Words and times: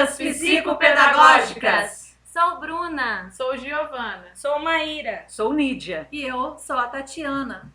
Cartas 0.00 0.16
Psicopedagógicas. 0.16 2.18
Sou 2.24 2.58
Bruna. 2.58 3.30
Sou 3.32 3.54
Giovana. 3.58 4.34
Sou 4.34 4.58
Maíra. 4.58 5.24
Sou 5.28 5.52
Nídia. 5.52 6.08
E 6.10 6.22
eu 6.22 6.56
sou 6.56 6.78
a 6.78 6.88
Tatiana. 6.88 7.70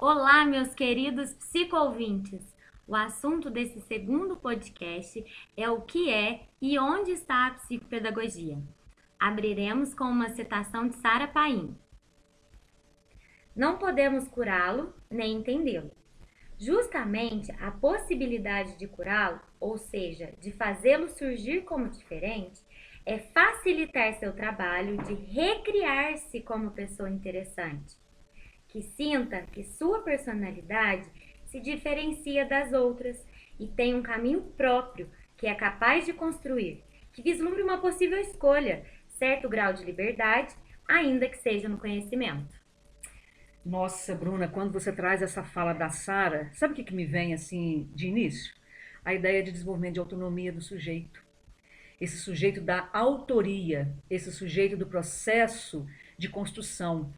Olá, 0.00 0.46
meus 0.46 0.72
queridos 0.72 1.34
psico-ouvintes. 1.34 2.40
O 2.88 2.96
assunto 2.96 3.50
desse 3.50 3.82
segundo 3.82 4.36
podcast 4.36 5.22
é 5.54 5.68
o 5.68 5.82
que 5.82 6.10
é 6.10 6.46
e 6.60 6.78
onde 6.78 7.10
está 7.10 7.48
a 7.48 7.50
psicopedagogia. 7.50 8.56
Abriremos 9.20 9.92
com 9.92 10.04
uma 10.04 10.30
citação 10.30 10.88
de 10.88 10.96
Sara 10.96 11.28
Paim. 11.28 11.76
Não 13.54 13.76
podemos 13.76 14.26
curá-lo 14.26 14.94
nem 15.10 15.34
entendê-lo. 15.34 15.90
Justamente 16.64 17.52
a 17.60 17.70
possibilidade 17.70 18.78
de 18.78 18.88
curá-lo, 18.88 19.38
ou 19.60 19.76
seja, 19.76 20.32
de 20.40 20.50
fazê-lo 20.50 21.10
surgir 21.10 21.60
como 21.64 21.90
diferente, 21.90 22.58
é 23.04 23.18
facilitar 23.18 24.14
seu 24.14 24.32
trabalho 24.32 24.96
de 25.02 25.12
recriar-se 25.12 26.40
como 26.40 26.70
pessoa 26.70 27.10
interessante, 27.10 27.98
que 28.66 28.80
sinta 28.80 29.42
que 29.42 29.62
sua 29.62 30.00
personalidade 30.00 31.06
se 31.44 31.60
diferencia 31.60 32.46
das 32.46 32.72
outras 32.72 33.22
e 33.60 33.68
tem 33.68 33.94
um 33.94 34.02
caminho 34.02 34.40
próprio 34.56 35.10
que 35.36 35.46
é 35.46 35.54
capaz 35.54 36.06
de 36.06 36.14
construir, 36.14 36.82
que 37.12 37.20
vislumbre 37.20 37.62
uma 37.62 37.76
possível 37.76 38.18
escolha, 38.18 38.86
certo 39.18 39.50
grau 39.50 39.74
de 39.74 39.84
liberdade, 39.84 40.54
ainda 40.88 41.28
que 41.28 41.36
seja 41.36 41.68
no 41.68 41.76
conhecimento. 41.76 42.63
Nossa, 43.64 44.14
Bruna, 44.14 44.46
quando 44.46 44.72
você 44.72 44.92
traz 44.92 45.22
essa 45.22 45.42
fala 45.42 45.72
da 45.72 45.88
Sara, 45.88 46.50
sabe 46.52 46.74
o 46.74 46.76
que, 46.76 46.84
que 46.84 46.94
me 46.94 47.06
vem 47.06 47.32
assim 47.32 47.88
de 47.94 48.06
início? 48.06 48.52
A 49.02 49.14
ideia 49.14 49.42
de 49.42 49.50
desenvolvimento 49.50 49.94
de 49.94 50.00
autonomia 50.00 50.52
do 50.52 50.60
sujeito. 50.60 51.22
Esse 51.98 52.18
sujeito 52.18 52.60
da 52.60 52.90
autoria, 52.92 53.90
esse 54.10 54.30
sujeito 54.30 54.76
do 54.76 54.86
processo 54.86 55.86
de 56.18 56.28
construção. 56.28 57.10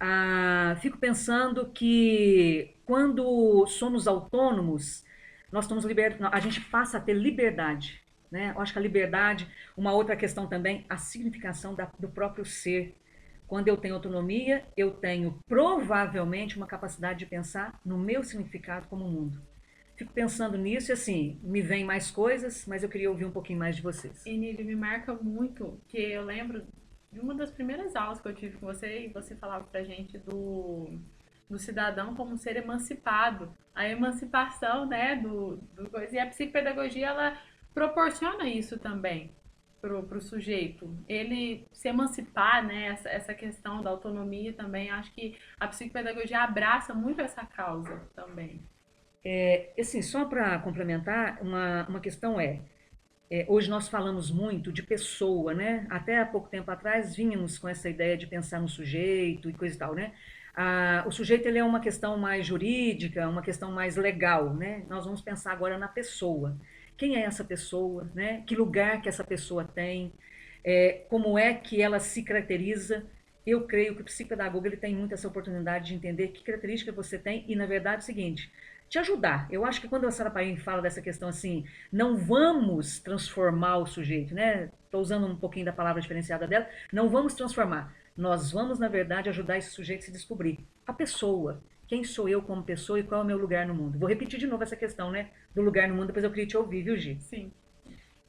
Ah, 0.00 0.76
fico 0.80 0.98
pensando 0.98 1.66
que 1.66 2.74
quando 2.84 3.64
somos 3.68 4.08
autônomos, 4.08 5.04
nós 5.52 5.66
estamos 5.66 5.84
liber... 5.84 6.16
a 6.20 6.40
gente 6.40 6.60
passa 6.62 6.98
a 6.98 7.00
ter 7.00 7.14
liberdade. 7.14 8.02
Né? 8.28 8.52
Eu 8.56 8.60
acho 8.60 8.72
que 8.72 8.78
a 8.78 8.82
liberdade, 8.82 9.46
uma 9.76 9.92
outra 9.92 10.16
questão 10.16 10.48
também, 10.48 10.84
a 10.88 10.96
significação 10.96 11.76
da, 11.76 11.88
do 11.96 12.08
próprio 12.08 12.44
ser. 12.44 12.96
Quando 13.52 13.68
eu 13.68 13.76
tenho 13.76 13.96
autonomia, 13.96 14.64
eu 14.74 14.92
tenho 14.92 15.38
provavelmente 15.46 16.56
uma 16.56 16.66
capacidade 16.66 17.18
de 17.18 17.26
pensar 17.26 17.78
no 17.84 17.98
meu 17.98 18.24
significado 18.24 18.88
como 18.88 19.04
mundo. 19.04 19.42
Fico 19.94 20.10
pensando 20.10 20.56
nisso 20.56 20.90
e 20.90 20.94
assim, 20.94 21.38
me 21.42 21.60
vem 21.60 21.84
mais 21.84 22.10
coisas, 22.10 22.64
mas 22.66 22.82
eu 22.82 22.88
queria 22.88 23.10
ouvir 23.10 23.26
um 23.26 23.30
pouquinho 23.30 23.58
mais 23.58 23.76
de 23.76 23.82
vocês. 23.82 24.24
E 24.24 24.38
Nili, 24.38 24.64
me 24.64 24.74
marca 24.74 25.12
muito 25.12 25.78
que 25.86 25.98
eu 25.98 26.24
lembro 26.24 26.64
de 27.12 27.20
uma 27.20 27.34
das 27.34 27.50
primeiras 27.50 27.94
aulas 27.94 28.22
que 28.22 28.28
eu 28.28 28.34
tive 28.34 28.56
com 28.56 28.64
você 28.64 29.04
e 29.04 29.08
você 29.08 29.36
falava 29.36 29.64
pra 29.64 29.84
gente 29.84 30.16
do, 30.16 30.98
do 31.46 31.58
cidadão 31.58 32.14
como 32.14 32.38
ser 32.38 32.56
emancipado. 32.56 33.54
A 33.74 33.86
emancipação, 33.86 34.86
né, 34.86 35.16
do, 35.16 35.58
do. 35.74 35.90
E 36.10 36.18
a 36.18 36.26
psicopedagogia, 36.26 37.08
ela 37.08 37.38
proporciona 37.74 38.48
isso 38.48 38.78
também 38.78 39.30
para 39.82 40.18
o 40.18 40.20
sujeito. 40.20 40.96
Ele 41.08 41.66
se 41.72 41.88
emancipar, 41.88 42.64
né, 42.64 42.86
essa, 42.86 43.08
essa 43.08 43.34
questão 43.34 43.82
da 43.82 43.90
autonomia 43.90 44.52
também, 44.52 44.90
acho 44.90 45.12
que 45.12 45.36
a 45.58 45.66
psicopedagogia 45.66 46.40
abraça 46.40 46.94
muito 46.94 47.20
essa 47.20 47.44
causa 47.44 48.00
também. 48.14 48.62
É, 49.24 49.72
assim, 49.78 50.00
só 50.00 50.24
para 50.24 50.58
complementar, 50.60 51.38
uma, 51.42 51.86
uma 51.88 52.00
questão 52.00 52.40
é, 52.40 52.60
é, 53.30 53.44
hoje 53.48 53.68
nós 53.68 53.88
falamos 53.88 54.30
muito 54.30 54.72
de 54.72 54.82
pessoa, 54.82 55.54
né? 55.54 55.86
Até 55.90 56.20
há 56.20 56.26
pouco 56.26 56.48
tempo 56.48 56.70
atrás 56.70 57.16
vínhamos 57.16 57.58
com 57.58 57.68
essa 57.68 57.88
ideia 57.88 58.16
de 58.16 58.26
pensar 58.26 58.60
no 58.60 58.68
sujeito 58.68 59.50
e 59.50 59.52
coisa 59.52 59.74
e 59.74 59.78
tal, 59.78 59.94
né? 59.94 60.12
Ah, 60.54 61.02
o 61.06 61.10
sujeito 61.10 61.46
ele 61.46 61.58
é 61.58 61.64
uma 61.64 61.80
questão 61.80 62.18
mais 62.18 62.46
jurídica, 62.46 63.28
uma 63.28 63.40
questão 63.42 63.72
mais 63.72 63.96
legal, 63.96 64.52
né? 64.54 64.84
Nós 64.88 65.06
vamos 65.06 65.22
pensar 65.22 65.52
agora 65.52 65.78
na 65.78 65.88
pessoa 65.88 66.58
quem 67.02 67.16
é 67.16 67.24
essa 67.24 67.42
pessoa, 67.42 68.08
né? 68.14 68.44
que 68.46 68.54
lugar 68.54 69.02
que 69.02 69.08
essa 69.08 69.24
pessoa 69.24 69.64
tem, 69.64 70.12
é, 70.62 71.04
como 71.08 71.36
é 71.36 71.52
que 71.52 71.82
ela 71.82 71.98
se 71.98 72.22
caracteriza. 72.22 73.04
Eu 73.44 73.66
creio 73.66 73.96
que 73.96 74.02
o 74.02 74.04
psicopedagogo 74.04 74.68
ele 74.68 74.76
tem 74.76 74.94
muito 74.94 75.12
essa 75.12 75.26
oportunidade 75.26 75.88
de 75.88 75.96
entender 75.96 76.28
que 76.28 76.44
característica 76.44 76.92
você 76.92 77.18
tem 77.18 77.44
e, 77.48 77.56
na 77.56 77.66
verdade, 77.66 77.96
é 77.96 77.98
o 77.98 78.02
seguinte, 78.02 78.52
te 78.88 79.00
ajudar. 79.00 79.48
Eu 79.50 79.66
acho 79.66 79.80
que 79.80 79.88
quando 79.88 80.06
a 80.06 80.12
Sara 80.12 80.30
Paim 80.30 80.56
fala 80.56 80.80
dessa 80.80 81.02
questão 81.02 81.28
assim, 81.28 81.64
não 81.90 82.16
vamos 82.16 83.00
transformar 83.00 83.78
o 83.78 83.86
sujeito, 83.86 84.32
né? 84.32 84.70
Estou 84.84 85.00
usando 85.00 85.26
um 85.26 85.34
pouquinho 85.34 85.66
da 85.66 85.72
palavra 85.72 86.00
diferenciada 86.00 86.46
dela, 86.46 86.68
não 86.92 87.08
vamos 87.08 87.34
transformar. 87.34 87.92
Nós 88.16 88.52
vamos, 88.52 88.78
na 88.78 88.86
verdade, 88.86 89.28
ajudar 89.28 89.58
esse 89.58 89.70
sujeito 89.70 90.02
a 90.02 90.04
se 90.04 90.12
descobrir. 90.12 90.64
A 90.86 90.92
pessoa, 90.92 91.60
quem 91.92 92.02
sou 92.04 92.26
eu 92.26 92.40
como 92.40 92.62
pessoa 92.62 92.98
e 92.98 93.02
qual 93.02 93.20
é 93.20 93.22
o 93.22 93.26
meu 93.26 93.36
lugar 93.36 93.66
no 93.66 93.74
mundo. 93.74 93.98
Vou 93.98 94.08
repetir 94.08 94.40
de 94.40 94.46
novo 94.46 94.62
essa 94.62 94.74
questão, 94.74 95.10
né? 95.10 95.28
Do 95.54 95.60
lugar 95.60 95.86
no 95.86 95.94
mundo, 95.94 96.06
depois 96.06 96.24
eu 96.24 96.30
queria 96.30 96.46
te 96.46 96.56
ouvir, 96.56 96.82
viu, 96.82 96.96
Gi? 96.96 97.20
Sim. 97.20 97.52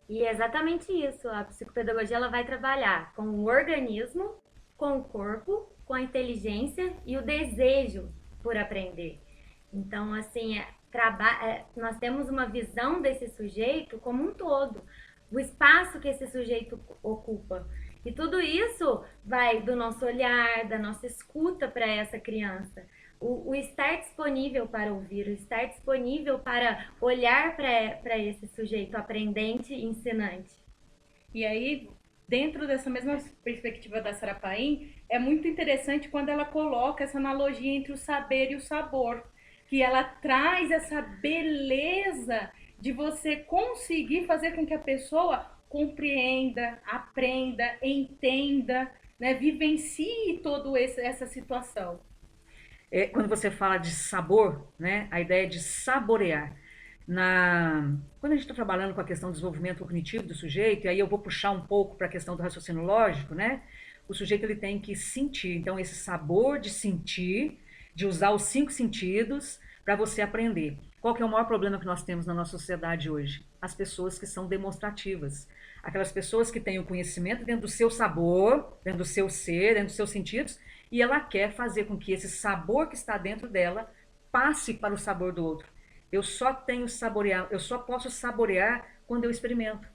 E 0.09 0.22
é 0.22 0.31
exatamente 0.31 0.91
isso. 0.91 1.29
A 1.29 1.46
psicopedagogia 1.46 2.18
ela 2.18 2.28
vai 2.28 2.44
trabalhar 2.44 3.13
com 3.13 3.24
o 3.24 3.46
organismo, 3.46 4.35
com 4.75 4.97
o 4.97 5.03
corpo, 5.06 5.72
com 5.85 5.94
a 5.94 6.01
inteligência 6.01 6.94
e 7.06 7.16
o 7.16 7.22
desejo 7.22 8.12
por 8.41 8.57
aprender. 8.57 9.22
Então, 9.72 10.13
assim, 10.13 10.59
é, 10.59 10.68
é, 11.41 11.63
nós 11.78 11.97
temos 12.00 12.28
uma 12.28 12.45
visão 12.45 13.01
desse 13.01 13.30
sujeito 13.30 13.97
como 13.97 14.25
um 14.25 14.34
todo, 14.34 14.84
o 15.31 15.40
espaço 15.40 16.01
que 16.01 16.09
esse 16.09 16.28
sujeito 16.28 16.78
ocupa. 17.01 17.66
E 18.03 18.12
tudo 18.12 18.41
isso 18.41 19.06
vai 19.24 19.62
do 19.62 19.74
nosso 19.74 20.06
olhar, 20.06 20.68
da 20.68 20.78
nossa 20.78 21.07
escuta 21.07 21.66
para 21.66 21.88
essa 21.88 22.19
criança 22.19 22.85
o, 23.23 23.51
o, 23.51 23.56
estar 23.56 24.01
disponível 24.01 24.67
para 24.67 24.94
ouvir, 24.94 25.28
o 25.28 25.31
estar 25.31 25.63
disponível 25.66 26.39
para 26.39 26.89
olhar 27.00 27.56
para 27.56 28.17
esse 28.17 28.45
sujeito 28.47 28.95
aprendente 28.97 29.73
e 29.73 29.85
ensinante. 29.85 30.51
E 31.33 31.45
aí, 31.45 31.89
dentro 32.28 32.67
dessa 32.67 32.89
mesma 32.89 33.17
perspectiva 33.41 34.01
da 34.01 34.13
Sarapaim, 34.13 34.94
é 35.09 35.17
muito 35.17 35.47
interessante 35.47 36.09
quando 36.09 36.29
ela 36.29 36.44
coloca 36.44 37.06
essa 37.06 37.17
analogia 37.17 37.72
entre 37.72 37.94
o 37.94 37.97
saber 37.97 38.51
e 38.51 38.56
o 38.56 38.62
sabor, 38.62 39.23
que 39.69 39.81
ela 39.81 40.03
traz 40.03 40.69
essa 40.69 41.01
beleza 41.01 42.51
de 42.78 42.91
você 42.91 43.38
conseguir 43.38 44.25
fazer 44.25 44.51
com 44.51 44.66
que 44.66 44.73
a 44.73 44.79
pessoa 44.79 45.50
compreenda, 45.69 46.78
aprenda, 46.85 47.78
entenda, 47.81 48.91
né, 49.17 49.33
vivencie 49.33 50.41
toda 50.44 50.78
essa 50.78 51.25
situação 51.25 52.01
é, 52.94 53.08
quando 53.08 53.28
você 53.28 53.50
fala 53.50 53.80
de 53.80 53.90
sabor, 53.90 54.72
né, 54.78 55.08
a 55.09 55.20
ideia 55.20 55.48
de 55.48 55.59
saborear. 55.59 56.56
Na, 57.08 57.92
quando 58.22 58.34
a 58.34 58.36
gente 58.36 58.44
está 58.44 58.54
trabalhando 58.54 58.94
com 58.94 59.02
a 59.02 59.04
questão 59.04 59.30
do 59.30 59.34
desenvolvimento 59.34 59.80
cognitivo 59.80 60.24
do 60.24 60.36
sujeito, 60.36 60.86
e 60.86 60.88
aí 60.88 61.00
eu 61.00 61.08
vou 61.08 61.18
puxar 61.18 61.50
um 61.50 61.62
pouco 61.62 61.96
para 61.98 62.06
a 62.06 62.09
questão 62.09 62.36
do 62.36 62.44
raciocínio 62.44 62.84
lógico, 62.84 63.34
né? 63.34 63.64
O 64.08 64.14
sujeito 64.14 64.44
ele 64.44 64.56
tem 64.56 64.80
que 64.80 64.96
sentir. 64.96 65.58
Então, 65.58 65.80
esse 65.80 65.96
sabor 65.96 66.59
de 66.59 66.70
sentir, 66.70 67.59
de 67.96 68.06
usar 68.06 68.30
os 68.30 68.44
cinco 68.44 68.72
sentidos 68.72 69.60
para 69.84 69.96
você 69.96 70.22
aprender. 70.22 70.78
Qual 71.02 71.16
que 71.16 71.24
é 71.24 71.25
o 71.25 71.30
maior 71.30 71.46
problema 71.46 71.80
que 71.80 71.88
nós 71.88 72.04
temos 72.04 72.28
na 72.28 72.34
nossa 72.34 72.52
sociedade 72.52 73.10
hoje? 73.10 73.44
As 73.60 73.74
pessoas 73.74 74.20
que 74.20 74.28
são 74.28 74.48
demonstrativas. 74.48 75.48
Aquelas 75.81 76.12
pessoas 76.12 76.52
que 76.52 76.60
têm 76.60 76.78
o 76.78 76.86
conhecimento 76.86 77.44
dentro 77.44 77.64
do 77.64 77.68
seu 77.68 77.90
sabor, 77.90 78.78
dentro 78.84 79.00
do 79.00 79.06
seu 79.06 79.28
ser, 79.30 79.74
dentro 79.74 79.88
dos 79.88 79.96
seus 79.96 80.12
sentidos, 80.12 80.60
e 80.94 81.02
ela 81.02 81.20
quer 81.20 81.52
fazer 81.52 81.86
com 81.86 81.98
que 81.98 82.12
esse 82.12 82.30
sabor 82.30 82.88
que 82.88 82.96
está 82.96 83.18
dentro 83.18 83.50
dela 83.50 83.92
passe 84.31 84.76
para 84.76 84.94
o 84.94 84.98
sabor 84.98 85.34
do 85.34 85.44
outro. 85.44 85.68
Eu 86.12 86.22
só 86.22 86.54
tenho 86.54 86.88
saborear, 86.88 87.48
eu 87.50 87.60
só 87.60 87.80
posso 87.80 88.12
saborear 88.12 88.86
quando 89.07 89.24
eu 89.24 89.31
experimento. 89.31 89.88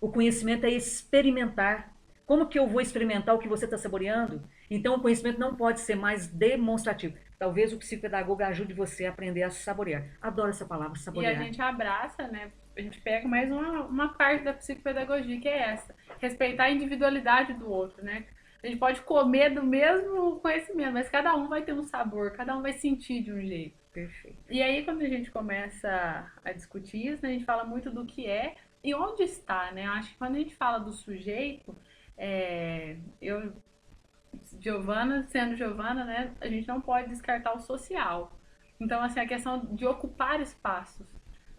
O 0.00 0.10
conhecimento 0.10 0.66
é 0.66 0.70
experimentar. 0.70 1.94
Como 2.26 2.48
que 2.48 2.58
eu 2.58 2.66
vou 2.66 2.80
experimentar 2.80 3.36
o 3.36 3.38
que 3.38 3.48
você 3.48 3.66
está 3.66 3.78
saboreando? 3.78 4.42
Então, 4.68 4.96
o 4.96 5.00
conhecimento 5.00 5.38
não 5.38 5.54
pode 5.54 5.78
ser 5.78 5.94
mais 5.94 6.26
demonstrativo. 6.26 7.16
Talvez 7.38 7.72
o 7.72 7.78
psicopedagogo 7.78 8.42
ajude 8.42 8.74
você 8.74 9.06
a 9.06 9.10
aprender 9.10 9.44
a 9.44 9.50
saborear. 9.50 10.08
Adoro 10.20 10.50
essa 10.50 10.64
palavra, 10.64 10.98
saborear. 10.98 11.34
E 11.34 11.36
a 11.36 11.42
gente 11.44 11.62
abraça, 11.62 12.26
né? 12.26 12.50
A 12.76 12.80
gente 12.80 13.00
pega 13.00 13.28
mais 13.28 13.48
uma, 13.48 13.84
uma 13.84 14.08
parte 14.14 14.42
da 14.42 14.52
psicopedagogia, 14.52 15.40
que 15.40 15.48
é 15.48 15.70
essa. 15.70 15.94
Respeitar 16.20 16.64
a 16.64 16.70
individualidade 16.72 17.54
do 17.54 17.70
outro, 17.70 18.02
né? 18.04 18.26
A 18.62 18.66
gente 18.66 18.78
pode 18.78 19.02
comer 19.02 19.50
do 19.50 19.62
mesmo 19.62 20.38
conhecimento, 20.40 20.92
mas 20.92 21.08
cada 21.08 21.34
um 21.36 21.48
vai 21.48 21.62
ter 21.64 21.72
um 21.72 21.82
sabor, 21.82 22.32
cada 22.32 22.56
um 22.56 22.62
vai 22.62 22.72
sentir 22.72 23.22
de 23.22 23.32
um 23.32 23.40
jeito. 23.40 23.76
Perfeito. 23.92 24.38
E 24.48 24.62
aí, 24.62 24.84
quando 24.84 25.02
a 25.02 25.08
gente 25.08 25.30
começa 25.30 26.32
a 26.44 26.52
discutir 26.52 27.06
isso, 27.08 27.22
né, 27.22 27.30
a 27.30 27.32
gente 27.32 27.44
fala 27.44 27.64
muito 27.64 27.90
do 27.90 28.06
que 28.06 28.26
é 28.26 28.56
e 28.82 28.94
onde 28.94 29.22
está, 29.22 29.70
né? 29.72 29.86
Acho 29.86 30.10
que 30.10 30.16
quando 30.18 30.36
a 30.36 30.38
gente 30.38 30.54
fala 30.56 30.78
do 30.78 30.92
sujeito, 30.92 31.76
é, 32.16 32.96
eu, 33.20 33.52
Giovana, 34.60 35.24
sendo 35.24 35.56
Giovana, 35.56 36.04
né, 36.04 36.34
a 36.40 36.48
gente 36.48 36.66
não 36.68 36.80
pode 36.80 37.08
descartar 37.08 37.54
o 37.54 37.60
social. 37.60 38.32
Então, 38.80 39.02
assim, 39.02 39.20
a 39.20 39.26
questão 39.26 39.64
de 39.74 39.86
ocupar 39.86 40.40
espaços. 40.40 41.06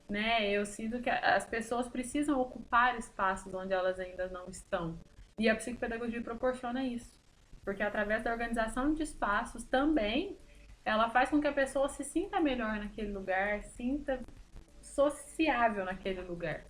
né? 0.09 0.49
Eu 0.51 0.65
sinto 0.65 1.01
que 1.01 1.09
as 1.09 1.45
pessoas 1.45 1.87
precisam 1.87 2.39
ocupar 2.39 2.97
espaços 2.97 3.53
onde 3.53 3.73
elas 3.73 3.99
ainda 3.99 4.27
não 4.29 4.47
estão. 4.49 4.99
E 5.43 5.49
a 5.49 5.55
psicopedagogia 5.57 6.21
proporciona 6.21 6.85
isso. 6.85 7.13
Porque 7.65 7.83
através 7.83 8.23
da 8.23 8.31
organização 8.31 8.93
de 8.93 9.03
espaços 9.03 9.65
também, 9.65 10.37
ela 10.85 11.09
faz 11.09 11.29
com 11.29 11.41
que 11.41 11.47
a 11.47 11.51
pessoa 11.51 11.89
se 11.89 12.01
sinta 12.01 12.39
melhor 12.39 12.77
naquele 12.79 13.11
lugar, 13.11 13.61
sinta 13.61 14.23
sociável 14.79 15.83
naquele 15.83 16.21
lugar. 16.21 16.63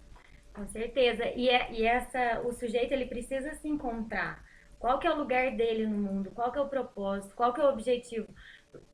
Com 0.55 0.65
certeza. 0.65 1.23
E, 1.35 1.49
é, 1.49 1.71
e 1.71 1.85
essa, 1.85 2.41
o 2.41 2.51
sujeito 2.51 2.91
ele 2.93 3.05
precisa 3.05 3.53
se 3.53 3.67
encontrar. 3.67 4.43
Qual 4.79 4.97
que 4.97 5.05
é 5.05 5.13
o 5.13 5.19
lugar 5.19 5.51
dele 5.55 5.85
no 5.85 5.99
mundo? 5.99 6.31
Qual 6.31 6.51
que 6.51 6.57
é 6.57 6.61
o 6.61 6.67
propósito? 6.67 7.35
Qual 7.35 7.53
que 7.53 7.61
é 7.61 7.65
o 7.65 7.69
objetivo? 7.69 8.27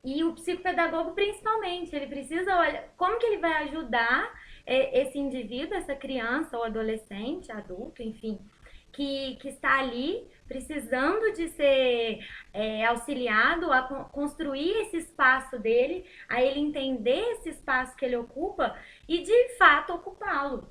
E 0.04 0.22
o 0.22 0.34
psicopedagogo 0.34 1.12
principalmente, 1.12 1.96
ele 1.96 2.06
precisa 2.06 2.54
olhar 2.54 2.84
como 2.98 3.18
que 3.18 3.24
ele 3.24 3.38
vai 3.38 3.62
ajudar 3.64 4.30
é, 4.66 5.00
esse 5.00 5.18
indivíduo, 5.18 5.74
essa 5.74 5.94
criança 5.94 6.54
ou 6.58 6.64
adolescente, 6.64 7.50
adulto, 7.50 8.02
enfim, 8.02 8.38
que, 8.92 9.36
que 9.36 9.48
está 9.48 9.78
ali 9.78 10.28
precisando 10.46 11.32
de 11.32 11.48
ser 11.50 12.18
é, 12.52 12.84
auxiliado 12.84 13.72
a 13.72 13.82
construir 14.10 14.70
esse 14.82 14.96
espaço 14.96 15.58
dele, 15.58 16.04
a 16.28 16.42
ele 16.42 16.58
entender 16.58 17.20
esse 17.32 17.50
espaço 17.50 17.96
que 17.96 18.04
ele 18.04 18.16
ocupa 18.16 18.76
e 19.08 19.22
de 19.22 19.56
fato 19.56 19.94
ocupá-lo. 19.94 20.68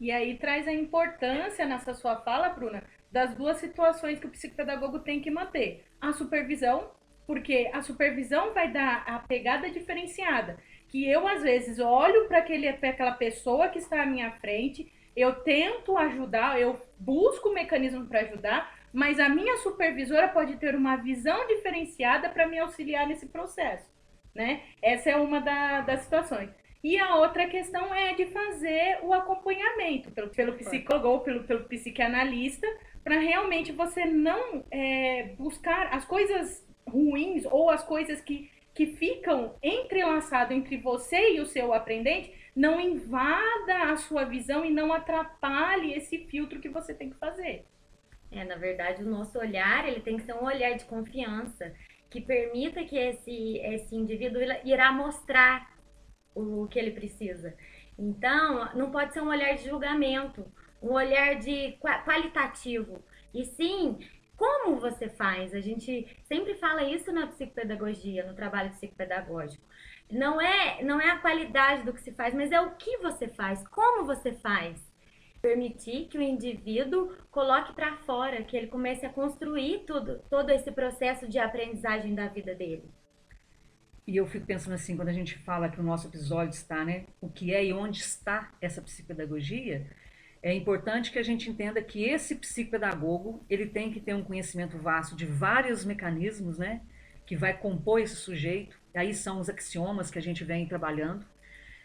E 0.00 0.10
aí 0.10 0.38
traz 0.38 0.66
a 0.66 0.72
importância 0.72 1.66
nessa 1.66 1.92
sua 1.92 2.16
fala, 2.22 2.48
Bruna, 2.48 2.82
das 3.10 3.34
duas 3.34 3.58
situações 3.58 4.18
que 4.18 4.26
o 4.26 4.30
psicopedagogo 4.30 5.00
tem 5.00 5.20
que 5.20 5.30
manter: 5.30 5.84
a 6.00 6.12
supervisão, 6.12 6.90
porque 7.26 7.70
a 7.74 7.82
supervisão 7.82 8.54
vai 8.54 8.72
dar 8.72 9.02
a 9.06 9.18
pegada 9.18 9.68
diferenciada, 9.70 10.58
que 10.88 11.06
eu 11.06 11.26
às 11.26 11.42
vezes 11.42 11.78
olho 11.78 12.28
para 12.28 12.38
aquela 12.38 13.12
pessoa 13.12 13.68
que 13.68 13.78
está 13.78 14.02
à 14.02 14.06
minha 14.06 14.30
frente 14.40 14.90
eu 15.18 15.34
tento 15.34 15.96
ajudar, 15.96 16.60
eu 16.60 16.80
busco 16.98 17.50
mecanismo 17.50 18.06
para 18.06 18.20
ajudar, 18.20 18.78
mas 18.92 19.18
a 19.18 19.28
minha 19.28 19.56
supervisora 19.58 20.28
pode 20.28 20.56
ter 20.56 20.74
uma 20.74 20.96
visão 20.96 21.46
diferenciada 21.46 22.28
para 22.28 22.46
me 22.46 22.58
auxiliar 22.58 23.06
nesse 23.06 23.26
processo, 23.26 23.90
né? 24.34 24.62
Essa 24.80 25.10
é 25.10 25.16
uma 25.16 25.40
da, 25.40 25.80
das 25.82 26.00
situações. 26.02 26.50
E 26.82 26.96
a 26.98 27.16
outra 27.16 27.48
questão 27.48 27.92
é 27.92 28.14
de 28.14 28.26
fazer 28.26 29.00
o 29.02 29.12
acompanhamento 29.12 30.10
pelo, 30.12 30.28
pelo 30.30 30.52
psicólogo 30.54 31.08
ou 31.08 31.20
pelo, 31.20 31.42
pelo 31.42 31.64
psicanalista, 31.64 32.66
para 33.02 33.18
realmente 33.18 33.72
você 33.72 34.04
não 34.04 34.64
é, 34.70 35.34
buscar 35.36 35.92
as 35.92 36.04
coisas 36.04 36.64
ruins 36.86 37.44
ou 37.46 37.68
as 37.70 37.82
coisas 37.82 38.20
que, 38.20 38.50
que 38.78 38.86
ficam 38.86 39.56
entrelaçadas 39.60 40.56
entre 40.56 40.76
você 40.76 41.34
e 41.34 41.40
o 41.40 41.46
seu 41.46 41.74
aprendente, 41.74 42.32
não 42.54 42.80
invada 42.80 43.90
a 43.90 43.96
sua 43.96 44.24
visão 44.24 44.64
e 44.64 44.70
não 44.70 44.92
atrapalhe 44.92 45.94
esse 45.94 46.26
filtro 46.26 46.60
que 46.60 46.68
você 46.68 46.94
tem 46.94 47.10
que 47.10 47.16
fazer. 47.16 47.64
É, 48.30 48.44
na 48.44 48.54
verdade, 48.54 49.02
o 49.02 49.10
nosso 49.10 49.36
olhar, 49.36 49.88
ele 49.88 50.00
tem 50.00 50.16
que 50.16 50.22
ser 50.22 50.34
um 50.34 50.44
olhar 50.44 50.76
de 50.76 50.84
confiança, 50.84 51.74
que 52.08 52.20
permita 52.20 52.84
que 52.84 52.96
esse, 52.96 53.58
esse 53.58 53.96
indivíduo 53.96 54.40
irá 54.64 54.92
mostrar 54.92 55.76
o 56.32 56.68
que 56.68 56.78
ele 56.78 56.92
precisa. 56.92 57.56
Então, 57.98 58.76
não 58.76 58.92
pode 58.92 59.12
ser 59.12 59.22
um 59.22 59.28
olhar 59.28 59.56
de 59.56 59.68
julgamento, 59.68 60.46
um 60.80 60.92
olhar 60.92 61.34
de 61.34 61.76
qualitativo. 62.04 63.02
E 63.34 63.44
sim, 63.44 63.98
você 64.90 65.08
faz? 65.08 65.54
A 65.54 65.60
gente 65.60 66.06
sempre 66.24 66.54
fala 66.54 66.82
isso 66.82 67.10
na 67.12 67.26
psicopedagogia, 67.26 68.26
no 68.26 68.34
trabalho 68.34 68.70
psicopedagógico 68.70 69.68
não 70.10 70.40
é, 70.40 70.82
não 70.82 71.00
é 71.00 71.10
a 71.10 71.18
qualidade 71.18 71.82
do 71.82 71.92
que 71.92 72.00
se 72.00 72.12
faz, 72.12 72.34
mas 72.34 72.50
é 72.50 72.60
o 72.60 72.74
que 72.76 72.96
você 72.98 73.28
faz, 73.28 73.66
como 73.68 74.06
você 74.06 74.32
faz. 74.32 74.86
Permitir 75.40 76.08
que 76.08 76.18
o 76.18 76.22
indivíduo 76.22 77.14
coloque 77.30 77.72
para 77.72 77.96
fora, 77.98 78.42
que 78.42 78.56
ele 78.56 78.66
comece 78.66 79.06
a 79.06 79.12
construir 79.12 79.84
tudo, 79.86 80.20
todo 80.28 80.50
esse 80.50 80.72
processo 80.72 81.28
de 81.28 81.38
aprendizagem 81.38 82.14
da 82.14 82.26
vida 82.26 82.54
dele. 82.54 82.90
E 84.06 84.16
eu 84.16 84.26
fico 84.26 84.46
pensando 84.46 84.72
assim, 84.72 84.96
quando 84.96 85.10
a 85.10 85.12
gente 85.12 85.38
fala 85.38 85.68
que 85.68 85.78
o 85.78 85.82
nosso 85.82 86.08
episódio 86.08 86.54
está, 86.54 86.84
né? 86.84 87.04
O 87.20 87.28
que 87.28 87.54
é 87.54 87.64
e 87.66 87.72
onde 87.72 88.00
está 88.00 88.52
essa 88.60 88.80
psicopedagogia? 88.80 89.86
É 90.48 90.54
importante 90.54 91.12
que 91.12 91.18
a 91.18 91.22
gente 91.22 91.50
entenda 91.50 91.82
que 91.82 92.04
esse 92.04 92.34
psicopedagogo, 92.34 93.44
ele 93.50 93.66
tem 93.66 93.90
que 93.92 94.00
ter 94.00 94.14
um 94.14 94.22
conhecimento 94.22 94.78
vasto 94.78 95.14
de 95.14 95.26
vários 95.26 95.84
mecanismos, 95.84 96.56
né? 96.56 96.80
Que 97.26 97.36
vai 97.36 97.52
compor 97.56 98.00
esse 98.00 98.16
sujeito 98.16 98.78
aí 98.98 99.14
são 99.14 99.38
os 99.38 99.48
axiomas 99.48 100.10
que 100.10 100.18
a 100.18 100.22
gente 100.22 100.44
vem 100.44 100.66
trabalhando, 100.66 101.24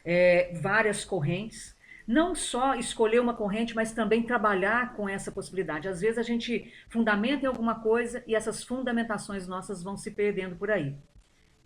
é, 0.03 0.51
várias 0.61 1.05
correntes. 1.05 1.77
Não 2.05 2.35
só 2.35 2.75
escolher 2.75 3.19
uma 3.19 3.33
corrente, 3.33 3.73
mas 3.73 3.93
também 3.93 4.23
trabalhar 4.23 4.93
com 4.93 5.07
essa 5.07 5.31
possibilidade. 5.31 5.87
Às 5.87 6.01
vezes 6.01 6.17
a 6.17 6.23
gente 6.23 6.73
fundamenta 6.89 7.45
em 7.45 7.47
alguma 7.47 7.79
coisa 7.81 8.21
e 8.27 8.35
essas 8.35 8.61
fundamentações 8.63 9.47
nossas 9.47 9.81
vão 9.81 9.95
se 9.95 10.11
perdendo 10.11 10.57
por 10.57 10.69
aí. 10.69 10.93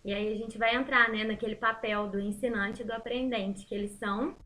E 0.04 0.14
aí 0.14 0.32
a 0.32 0.36
gente 0.36 0.56
vai 0.56 0.76
entrar 0.76 1.10
né, 1.10 1.24
naquele 1.24 1.56
papel 1.56 2.08
do 2.08 2.20
ensinante 2.20 2.82
e 2.82 2.84
do 2.84 2.92
aprendente, 2.92 3.66
que 3.66 3.74
eles 3.74 3.92
são 3.92 4.36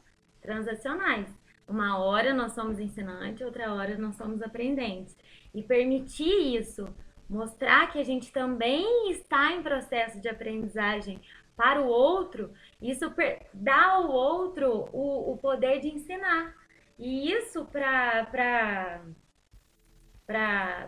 transacionais. 0.40 1.28
Uma 1.66 1.98
hora 1.98 2.34
nós 2.34 2.52
somos 2.52 2.78
ensinantes, 2.78 3.44
outra 3.44 3.72
hora 3.72 3.96
nós 3.96 4.16
somos 4.16 4.42
aprendentes. 4.42 5.16
E 5.54 5.62
permitir 5.62 6.56
isso 6.56 6.86
mostrar 7.28 7.90
que 7.90 7.98
a 7.98 8.04
gente 8.04 8.30
também 8.30 9.10
está 9.10 9.52
em 9.52 9.62
processo 9.62 10.20
de 10.20 10.28
aprendizagem 10.28 11.20
para 11.56 11.80
o 11.80 11.86
outro, 11.86 12.52
isso 12.80 13.12
dá 13.52 13.92
ao 13.92 14.10
outro 14.10 14.88
o, 14.92 15.32
o 15.32 15.36
poder 15.38 15.80
de 15.80 15.88
ensinar. 15.88 16.54
E 16.98 17.32
isso 17.32 17.64
para 17.66 19.00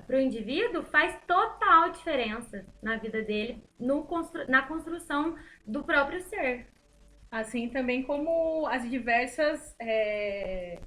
o 0.09 0.17
indivíduo 0.17 0.83
faz 0.83 1.19
total 1.27 1.91
diferença 1.91 2.67
na 2.83 2.97
vida 2.97 3.23
dele, 3.23 3.63
no 3.79 4.07
na 4.49 4.63
construção 4.63 5.37
do 5.67 5.83
próprio 5.83 6.21
ser. 6.23 6.74
Assim 7.35 7.69
também 7.69 8.01
como 8.01 8.65
as 8.69 8.89
diversas 8.89 9.75
é, 9.81 10.79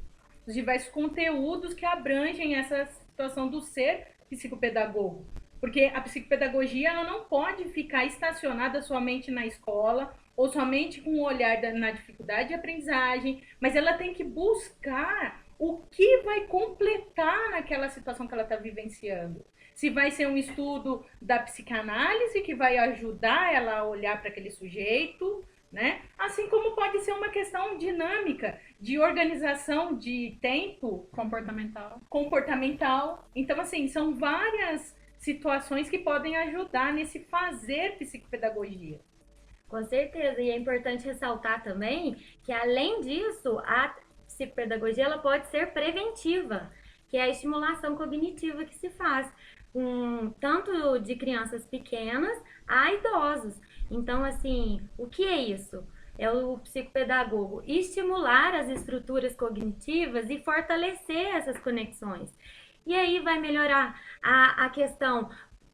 os 0.48 0.54
diversos 0.54 0.88
conteúdos 0.88 1.74
que 1.74 1.86
abrangem 1.86 2.56
essa 2.56 2.86
situação 2.86 3.50
do 3.50 3.60
ser 3.60 4.08
psicopedagogo. 4.30 5.28
Porque 5.60 5.92
a 5.94 6.00
psicopedagogia 6.00 6.88
ela 6.88 7.04
não 7.04 7.26
pode 7.26 7.66
ficar 7.74 8.06
estacionada 8.06 8.82
somente 8.82 9.30
na 9.30 9.46
escola 9.46 10.16
ou 10.38 10.48
somente 10.48 11.02
com 11.02 11.16
o 11.16 11.18
um 11.18 11.24
olhar 11.24 11.60
da, 11.60 11.74
na 11.74 11.92
dificuldade 11.92 12.48
de 12.48 12.54
aprendizagem, 12.54 13.44
mas 13.60 13.76
ela 13.76 13.98
tem 13.98 14.14
que 14.14 14.24
buscar 14.24 15.44
o 15.60 15.80
que 15.92 16.19
vai 16.19 16.45
completar 16.48 17.50
naquela 17.50 17.90
situação 17.90 18.26
que 18.26 18.33
ela 18.33 18.44
está 18.44 18.56
vivenciando. 18.56 19.45
Se 19.76 19.90
vai 19.90 20.12
ser 20.12 20.28
um 20.30 20.38
estudo 20.38 21.06
da 21.21 21.40
psicanálise 21.40 22.40
que 22.40 22.56
vai 22.56 22.78
ajudar 22.78 23.54
ela 23.54 23.80
a 23.80 23.86
olhar 23.86 24.21
para 24.21 24.30
aquele 24.30 24.50
sujeito, 24.50 25.44
né? 25.71 26.02
Assim 26.18 26.50
como 26.50 26.76
pode 26.76 27.00
ser 27.02 27.12
uma 27.12 27.30
questão 27.30 27.78
dinâmica 27.78 28.59
de 28.80 29.00
organização 29.00 29.97
de 29.97 30.38
tempo 30.42 31.07
comportamental. 31.12 32.02
Comportamental. 32.09 33.28
Então 33.36 33.59
assim, 33.59 33.88
são 33.88 34.16
várias 34.16 34.95
situações 35.18 35.90
que 35.90 36.00
podem 36.00 36.38
ajudar 36.38 36.94
nesse 36.94 37.19
fazer 37.19 37.97
psicopedagogia. 37.97 39.00
Com 39.68 39.83
certeza, 39.83 40.42
e 40.42 40.50
é 40.50 40.57
importante 40.57 41.06
ressaltar 41.06 41.62
também 41.64 42.16
que 42.44 42.54
além 42.54 43.02
disso, 43.02 43.59
a 43.66 43.94
psicopedagogia 44.26 45.06
ela 45.06 45.18
pode 45.18 45.47
ser 45.47 45.74
preventiva, 45.74 46.71
que 47.09 47.18
é 47.18 47.24
a 47.24 47.30
estimulação 47.30 47.95
cognitiva 47.95 48.64
que 48.64 48.76
se 48.76 48.90
faz 48.90 49.30
com 49.74 50.33
tanto 50.40 51.00
de 51.00 51.16
crianças 51.16 51.66
pequenas 51.66 52.42
a 52.68 52.94
idosos. 52.94 53.59
Então, 53.90 54.24
assim, 54.24 54.82
o 54.98 55.08
que 55.08 55.26
é 55.26 55.38
isso? 55.38 55.84
É 56.18 56.32
o 56.32 56.58
psicopedagogo 56.58 57.64
estimular 57.66 58.56
as 58.56 58.70
estruturas 58.70 59.36
cognitivas 59.36 60.30
e 60.30 60.40
fortalecer 60.40 61.36
essas 61.36 61.58
conexões. 61.60 62.30
E 62.86 62.96
aí 62.96 63.20
vai 63.20 63.40
melhorar 63.40 64.00
a, 64.24 64.66
a 64.66 64.70
questão 64.70 65.30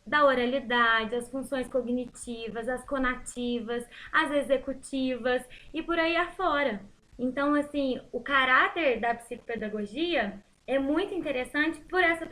da 0.05 0.25
oralidade, 0.25 1.15
as 1.15 1.29
funções 1.29 1.67
cognitivas, 1.67 2.67
as 2.67 2.84
conativas, 2.86 3.86
as 4.12 4.32
executivas 4.32 5.41
e 5.74 5.82
por 5.82 5.98
aí 5.98 6.15
afora. 6.15 6.82
Então, 7.17 7.53
assim, 7.53 8.01
o 8.12 8.20
caráter 8.20 9.00
da 9.00 9.15
psicopedagogia 9.15 10.43
é 10.65 10.79
muito 10.79 11.13
interessante 11.13 11.79
por 11.82 12.01
essa 12.01 12.25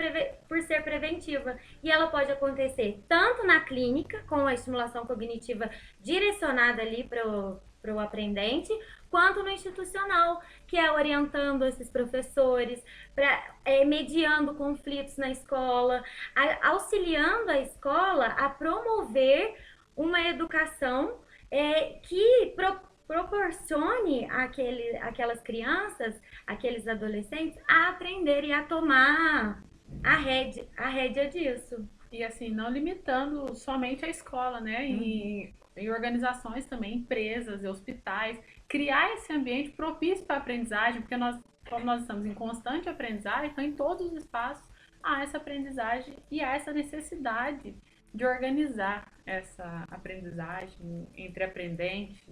por 0.48 0.62
ser 0.62 0.84
preventiva. 0.84 1.58
E 1.84 1.92
ela 1.92 2.08
pode 2.08 2.32
acontecer 2.32 3.04
tanto 3.08 3.46
na 3.46 3.62
clínica 3.62 4.24
com 4.28 4.46
a 4.46 4.54
estimulação 4.54 5.06
cognitiva 5.06 5.70
direcionada 6.00 6.82
ali 6.82 7.04
para 7.04 7.94
o 7.94 8.00
aprendente, 8.00 8.72
quanto 9.10 9.44
no 9.44 9.50
institucional, 9.50 10.42
que 10.66 10.78
é 10.78 10.90
orientando 10.92 11.66
esses 11.66 11.90
professores, 11.90 12.82
pra, 13.14 13.56
é, 13.66 13.84
mediando 13.84 14.56
conflitos 14.56 15.18
na 15.18 15.30
escola, 15.30 16.04
a, 16.34 16.70
auxiliando 16.70 17.52
a 17.52 17.60
escola 17.60 18.28
a 18.28 18.50
promover 18.50 19.56
uma 19.96 20.22
educação 20.22 21.20
é, 21.52 22.00
que 22.04 22.54
pro, 22.56 22.80
pro, 22.80 22.90
proporcione 23.12 24.24
aquele, 24.32 24.96
aquelas 25.00 25.41
crianças, 25.41 26.22
aqueles 26.48 26.88
adolescentes 26.88 27.60
a 27.68 27.89
aprender 27.89 28.46
e 28.46 28.53
a 28.53 28.63
tomar 28.63 29.62
a 30.01 30.15
rédea, 30.15 30.65
a 30.77 30.88
rédea 30.88 31.27
disso. 31.27 31.86
E 32.10 32.24
assim, 32.24 32.51
não 32.51 32.70
limitando 32.72 33.53
somente 33.53 34.06
a 34.06 34.08
escola, 34.08 34.62
né? 34.62 34.88
E 34.88 35.53
em 35.75 35.89
organizações 35.89 36.65
também, 36.65 37.00
empresas 37.00 37.62
e 37.62 37.68
hospitais, 37.68 38.39
criar 38.70 39.13
esse 39.15 39.34
ambiente 39.34 39.72
propício 39.72 40.25
para 40.25 40.38
a 40.38 40.39
aprendizagem, 40.39 41.01
porque 41.01 41.18
nós, 41.18 41.38
como 41.70 41.84
nós 41.84 42.03
estamos 42.03 42.25
em 42.25 42.34
constante 42.34 42.88
aprendizagem, 42.88 43.50
então 43.50 43.63
em 43.63 43.74
todos 43.74 44.06
os 44.06 44.13
espaços 44.20 44.65
há 45.03 45.22
essa 45.22 45.36
aprendizagem 45.36 46.15
e 46.30 46.41
há 46.41 46.56
essa 46.56 46.72
necessidade 46.72 47.75
de 48.13 48.25
organizar 48.25 49.12
essa 49.25 49.86
aprendizagem 49.89 51.10
entre 51.13 51.44
aprendentes. 51.44 52.25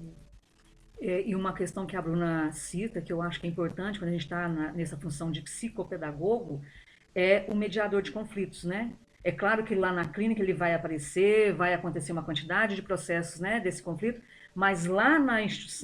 É, 1.02 1.24
e 1.26 1.34
uma 1.34 1.54
questão 1.54 1.86
que 1.86 1.96
a 1.96 2.02
Bruna 2.02 2.52
cita, 2.52 3.00
que 3.00 3.12
eu 3.12 3.22
acho 3.22 3.40
que 3.40 3.48
é 3.48 3.50
importante 3.50 3.98
quando 3.98 4.10
a 4.10 4.12
gente 4.12 4.24
está 4.24 4.48
nessa 4.48 4.98
função 4.98 5.32
de 5.32 5.42
psicopedagogo, 5.42 6.62
é 7.16 7.46
o 7.48 7.56
mediador 7.56 8.02
de 8.02 8.12
conflitos, 8.12 8.64
né? 8.64 8.92
É 9.24 9.32
claro 9.32 9.64
que 9.64 9.76
lá 9.76 9.92
na 9.92 10.06
clínica 10.06 10.42
ele 10.42 10.54
vai 10.54 10.74
aparecer, 10.74 11.54
vai 11.54 11.74
acontecer 11.74 12.12
uma 12.12 12.24
quantidade 12.24 12.76
de 12.76 12.82
processos 12.82 13.40
né, 13.40 13.60
desse 13.60 13.84
conflito, 13.84 14.22
mas 14.56 14.86
lá 14.86 15.20
na 15.20 15.40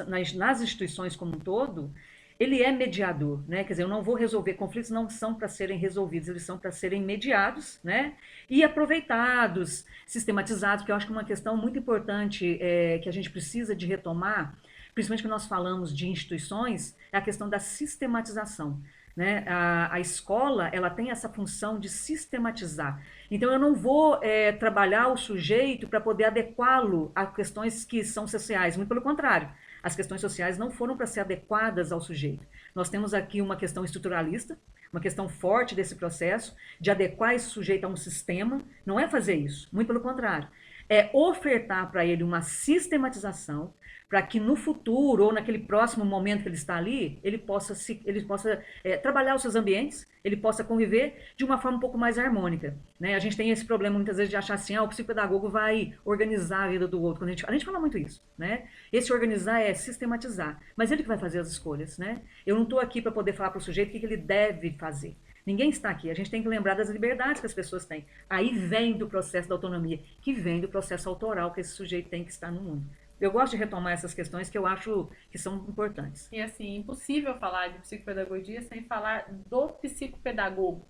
nas, 0.07 0.33
nas 0.33 0.61
instituições 0.61 1.15
como 1.15 1.35
um 1.35 1.39
todo, 1.39 1.91
ele 2.39 2.61
é 2.61 2.71
mediador, 2.71 3.41
né? 3.47 3.63
Quer 3.63 3.73
dizer, 3.73 3.83
eu 3.83 3.87
não 3.87 4.03
vou 4.03 4.15
resolver 4.15 4.55
conflitos, 4.55 4.89
não 4.89 5.09
são 5.09 5.33
para 5.33 5.47
serem 5.47 5.77
resolvidos, 5.77 6.27
eles 6.27 6.43
são 6.43 6.57
para 6.57 6.71
serem 6.71 7.01
mediados, 7.01 7.79
né? 7.83 8.15
E 8.49 8.63
aproveitados, 8.63 9.85
sistematizados, 10.05 10.83
que 10.83 10.91
eu 10.91 10.95
acho 10.95 11.05
que 11.05 11.13
uma 11.13 11.23
questão 11.23 11.55
muito 11.55 11.79
importante 11.79 12.57
é, 12.61 12.99
que 12.99 13.07
a 13.07 13.11
gente 13.11 13.29
precisa 13.29 13.73
de 13.73 13.85
retomar, 13.85 14.57
principalmente 14.95 15.23
quando 15.23 15.33
nós 15.33 15.45
falamos 15.45 15.95
de 15.95 16.07
instituições, 16.07 16.95
é 17.11 17.17
a 17.17 17.21
questão 17.21 17.49
da 17.49 17.59
sistematização. 17.59 18.81
Né? 19.15 19.45
A, 19.47 19.93
a 19.93 19.99
escola 19.99 20.69
ela 20.73 20.89
tem 20.89 21.11
essa 21.11 21.29
função 21.29 21.77
de 21.77 21.87
sistematizar. 21.87 23.01
Então 23.29 23.51
eu 23.51 23.59
não 23.59 23.75
vou 23.75 24.19
é, 24.23 24.53
trabalhar 24.53 25.09
o 25.09 25.17
sujeito 25.17 25.87
para 25.87 26.01
poder 26.01 26.25
adequá-lo 26.25 27.11
a 27.13 27.25
questões 27.25 27.85
que 27.85 28.03
são 28.03 28.25
sociais, 28.25 28.75
muito 28.75 28.89
pelo 28.89 29.01
contrário. 29.01 29.49
As 29.83 29.95
questões 29.95 30.19
sociais 30.19 30.57
não 30.57 30.71
foram 30.71 30.97
para 30.97 31.05
ser 31.05 31.19
adequadas 31.19 31.91
ao 31.91 32.01
sujeito. 32.01 32.45
Nós 32.73 32.89
temos 32.89 33.13
aqui 33.13 33.41
uma 33.41 33.55
questão 33.55 33.85
estruturalista, 33.85 34.57
uma 34.91 35.01
questão 35.01 35.27
forte 35.27 35.75
desse 35.75 35.95
processo 35.95 36.55
de 36.79 36.89
adequar 36.89 37.35
esse 37.35 37.49
sujeito 37.49 37.85
a 37.85 37.89
um 37.89 37.95
sistema. 37.95 38.61
Não 38.85 38.99
é 38.99 39.07
fazer 39.07 39.35
isso, 39.35 39.69
muito 39.71 39.87
pelo 39.87 40.01
contrário. 40.01 40.47
É 40.89 41.09
ofertar 41.13 41.91
para 41.91 42.05
ele 42.05 42.23
uma 42.23 42.41
sistematização 42.41 43.73
para 44.15 44.21
que 44.21 44.39
no 44.39 44.55
futuro 44.55 45.25
ou 45.25 45.33
naquele 45.33 45.59
próximo 45.59 46.05
momento 46.05 46.43
que 46.43 46.47
ele 46.47 46.55
está 46.55 46.77
ali, 46.77 47.19
ele 47.21 47.37
possa, 47.37 47.75
se, 47.75 48.01
ele 48.05 48.23
possa 48.23 48.63
é, 48.81 48.95
trabalhar 48.95 49.35
os 49.35 49.41
seus 49.41 49.57
ambientes, 49.57 50.07
ele 50.23 50.37
possa 50.37 50.63
conviver 50.63 51.33
de 51.35 51.43
uma 51.43 51.57
forma 51.57 51.75
um 51.75 51.81
pouco 51.81 51.97
mais 51.97 52.17
harmônica. 52.17 52.77
Né? 52.97 53.13
A 53.13 53.19
gente 53.19 53.35
tem 53.35 53.49
esse 53.49 53.65
problema 53.65 53.97
muitas 53.97 54.15
vezes 54.15 54.29
de 54.29 54.37
achar 54.37 54.53
assim, 54.53 54.73
ah, 54.73 54.83
o 54.83 54.87
psicopedagogo 54.87 55.49
vai 55.49 55.95
organizar 56.05 56.63
a 56.63 56.69
vida 56.69 56.87
do 56.87 57.01
outro. 57.01 57.19
Quando 57.19 57.27
a, 57.27 57.31
gente, 57.33 57.45
a 57.45 57.51
gente 57.51 57.65
fala 57.65 57.77
muito 57.77 57.97
isso. 57.97 58.23
Né? 58.37 58.69
Esse 58.89 59.11
organizar 59.11 59.59
é 59.59 59.73
sistematizar, 59.73 60.61
mas 60.77 60.93
ele 60.93 61.01
que 61.01 61.09
vai 61.09 61.17
fazer 61.17 61.39
as 61.39 61.49
escolhas. 61.49 61.97
Né? 61.97 62.21
Eu 62.45 62.55
não 62.55 62.63
estou 62.63 62.79
aqui 62.79 63.01
para 63.01 63.11
poder 63.11 63.33
falar 63.33 63.49
para 63.49 63.59
o 63.59 63.61
sujeito 63.61 63.89
o 63.89 63.91
que, 63.91 63.99
que 63.99 64.05
ele 64.05 64.15
deve 64.15 64.71
fazer. 64.79 65.17
Ninguém 65.45 65.69
está 65.69 65.89
aqui. 65.89 66.09
A 66.09 66.13
gente 66.13 66.31
tem 66.31 66.41
que 66.41 66.47
lembrar 66.47 66.75
das 66.75 66.87
liberdades 66.89 67.41
que 67.41 67.47
as 67.47 67.53
pessoas 67.53 67.85
têm. 67.85 68.05
Aí 68.29 68.57
vem 68.57 68.97
do 68.97 69.09
processo 69.09 69.49
da 69.49 69.55
autonomia, 69.55 69.99
que 70.21 70.31
vem 70.31 70.61
do 70.61 70.69
processo 70.69 71.09
autoral 71.09 71.51
que 71.51 71.59
esse 71.59 71.73
sujeito 71.73 72.07
tem 72.07 72.23
que 72.23 72.31
estar 72.31 72.49
no 72.49 72.61
mundo 72.61 72.85
eu 73.19 73.31
gosto 73.31 73.51
de 73.51 73.57
retomar 73.57 73.93
essas 73.93 74.13
questões 74.13 74.49
que 74.49 74.57
eu 74.57 74.67
acho 74.67 75.09
que 75.31 75.37
são 75.37 75.55
importantes. 75.67 76.29
E 76.31 76.41
assim, 76.41 76.75
impossível 76.75 77.37
falar 77.37 77.69
de 77.69 77.79
psicopedagogia 77.79 78.61
sem 78.61 78.83
falar 78.83 79.25
do 79.47 79.69
psicopedagogo, 79.69 80.87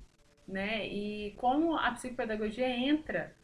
né? 0.48 0.88
E 0.88 1.32
como 1.38 1.78
a 1.78 1.92
psicopedagogia 1.92 2.68
entra 2.68 3.36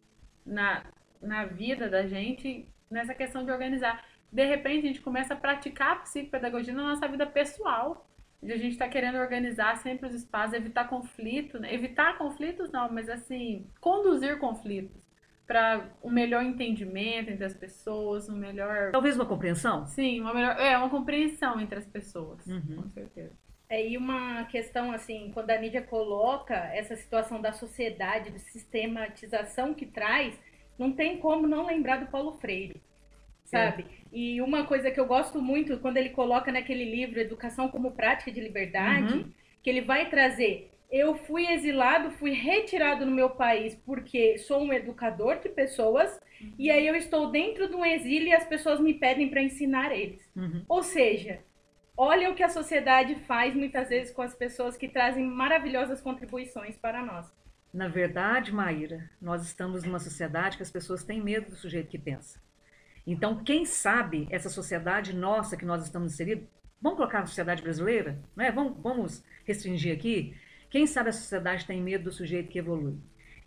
na, 0.46 0.84
na 1.22 1.46
vida 1.46 1.90
da 1.90 2.08
gente 2.08 2.68
nessa 2.90 3.14
questão 3.14 3.46
de 3.46 3.52
organizar. 3.52 4.04
De 4.32 4.46
repente, 4.46 4.86
a 4.86 4.88
gente 4.88 5.02
começa 5.02 5.34
a 5.34 5.38
praticar 5.38 5.92
a 5.92 5.96
psicopedagogia 5.98 6.74
na 6.74 6.84
nossa 6.84 7.08
vida 7.08 7.26
pessoal. 7.26 8.08
De 8.42 8.52
a 8.52 8.58
gente 8.58 8.72
está 8.72 8.90
querendo 8.90 9.20
organizar 9.20 9.78
sempre 9.78 10.08
os 10.08 10.16
espaços, 10.16 10.56
evitar 10.56 10.90
conflito, 10.90 11.60
né? 11.60 11.72
evitar 11.72 12.18
conflitos 12.18 12.72
não, 12.72 12.92
mas 12.92 13.08
assim, 13.08 13.68
conduzir 13.80 14.40
conflitos 14.40 15.11
para 15.52 15.84
um 16.02 16.10
melhor 16.10 16.42
entendimento 16.42 17.30
entre 17.30 17.44
as 17.44 17.54
pessoas, 17.54 18.30
um 18.30 18.38
melhor. 18.38 18.90
Talvez 18.90 19.18
uma 19.18 19.26
compreensão? 19.26 19.86
Sim, 19.86 20.22
uma 20.22 20.34
melhor. 20.34 20.58
É, 20.58 20.78
uma 20.78 20.90
compreensão 20.90 21.60
entre 21.60 21.78
as 21.78 21.86
pessoas, 21.86 22.48
uhum. 22.48 22.84
com 22.84 22.90
certeza. 22.90 23.34
É, 23.68 23.86
e 23.86 23.98
uma 23.98 24.46
questão, 24.46 24.94
assim, 24.94 25.30
quando 25.34 25.50
a 25.50 25.58
Nídia 25.58 25.82
coloca 25.82 26.56
essa 26.56 26.96
situação 26.96 27.42
da 27.42 27.52
sociedade, 27.52 28.32
de 28.32 28.40
sistematização 28.40 29.74
que 29.74 29.86
traz, 29.86 30.40
não 30.80 30.94
tem 30.94 31.18
como 31.18 31.46
não 31.46 31.66
lembrar 31.66 31.98
do 31.98 32.06
Paulo 32.10 32.38
Freire, 32.40 32.82
sabe? 33.44 33.84
É. 33.84 33.88
E 34.10 34.42
uma 34.42 34.66
coisa 34.66 34.90
que 34.90 35.00
eu 35.02 35.06
gosto 35.06 35.42
muito, 35.42 35.80
quando 35.80 35.98
ele 35.98 36.12
coloca 36.12 36.50
naquele 36.50 36.86
livro 36.86 37.20
Educação 37.20 37.68
como 37.68 37.92
Prática 37.92 38.32
de 38.32 38.40
Liberdade, 38.40 39.16
uhum. 39.16 39.32
que 39.62 39.70
ele 39.70 39.82
vai 39.82 40.10
trazer 40.10 40.72
eu 40.92 41.16
fui 41.16 41.48
exilado, 41.48 42.12
fui 42.12 42.32
retirado 42.32 43.06
no 43.06 43.12
meu 43.12 43.30
país 43.30 43.76
porque 43.86 44.38
sou 44.38 44.62
um 44.62 44.74
educador 44.74 45.40
de 45.40 45.48
pessoas 45.48 46.20
uhum. 46.42 46.54
e 46.60 46.70
aí 46.70 46.86
eu 46.86 46.96
estou 46.96 47.32
dentro 47.32 47.70
de 47.70 47.76
um 47.76 47.86
exílio 47.86 48.28
e 48.28 48.34
as 48.34 48.44
pessoas 48.44 48.80
me 48.80 48.94
pedem 48.94 49.30
para 49.30 49.42
ensinar 49.42 49.92
eles. 49.92 50.30
Uhum. 50.36 50.66
Ou 50.68 50.84
seja, 50.84 51.40
olha 51.96 52.30
o 52.30 52.36
que 52.36 52.44
a 52.44 52.50
sociedade 52.50 53.16
faz 53.26 53.56
muitas 53.56 53.88
vezes 53.88 54.14
com 54.14 54.22
as 54.22 54.36
pessoas 54.36 54.76
que 54.76 54.90
trazem 54.90 55.26
maravilhosas 55.26 56.02
contribuições 56.02 56.78
para 56.78 57.04
nós. 57.06 57.32
Na 57.74 57.88
verdade, 57.88 58.52
Maíra, 58.52 59.10
nós 59.22 59.44
estamos 59.44 59.86
numa 59.86 60.00
sociedade 60.00 60.58
que 60.58 60.64
as 60.64 60.72
pessoas 60.72 61.06
têm 61.06 61.22
medo 61.22 61.50
do 61.50 61.56
sujeito 61.56 61.90
que 61.90 61.98
pensa. 61.98 62.42
Então, 63.08 63.42
quem 63.44 63.64
sabe 63.64 64.28
essa 64.30 64.50
sociedade 64.50 65.16
nossa 65.16 65.56
que 65.56 65.66
nós 65.66 65.84
estamos 65.84 66.14
inseridos, 66.14 66.46
vamos 66.82 66.98
colocar 66.98 67.20
a 67.20 67.26
sociedade 67.26 67.62
brasileira, 67.62 68.22
né? 68.36 68.52
vamos, 68.52 68.78
vamos 68.82 69.24
restringir 69.46 69.96
aqui, 69.96 70.36
quem 70.72 70.88
sabe 70.88 71.10
a 71.10 71.14
sociedade 71.14 71.66
tem 71.66 71.82
medo 71.82 72.06
do 72.06 72.12
sujeito 72.12 72.50
que 72.50 72.58
evolui. 72.58 72.98